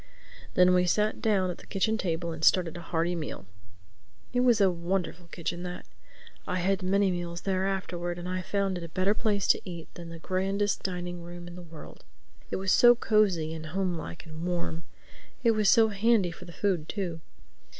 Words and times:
Then 0.55 0.73
we 0.73 0.87
sat 0.87 1.21
down 1.21 1.51
at 1.51 1.59
the 1.59 1.67
kitchen 1.67 1.95
table 1.95 2.31
and 2.31 2.43
started 2.43 2.75
a 2.75 2.81
hearty 2.81 3.13
meal. 3.13 3.45
It 4.33 4.39
was 4.39 4.59
a 4.59 4.71
wonderful 4.71 5.27
kitchen, 5.27 5.61
that. 5.61 5.85
I 6.47 6.55
had 6.55 6.81
many 6.81 7.11
meals 7.11 7.41
there 7.41 7.67
afterwards 7.67 8.17
and 8.17 8.27
I 8.27 8.41
found 8.41 8.79
it 8.79 8.83
a 8.83 8.89
better 8.89 9.13
place 9.13 9.47
to 9.49 9.61
eat 9.63 9.89
in 9.95 10.09
than 10.09 10.09
the 10.09 10.17
grandest 10.17 10.81
dining 10.81 11.21
room 11.21 11.47
in 11.47 11.53
the 11.55 11.61
world. 11.61 12.03
It 12.49 12.55
was 12.55 12.71
so 12.71 12.95
cozy 12.95 13.53
and 13.53 13.67
home 13.77 13.93
like 13.95 14.25
and 14.25 14.43
warm. 14.43 14.85
It 15.43 15.51
was 15.51 15.69
so 15.69 15.89
handy 15.89 16.31
for 16.31 16.45
the 16.45 16.51
food 16.51 16.89
too. 16.89 17.21